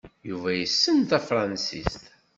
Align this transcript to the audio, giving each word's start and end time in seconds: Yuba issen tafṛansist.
Yuba 0.29 0.49
issen 0.65 0.97
tafṛansist. 1.09 2.03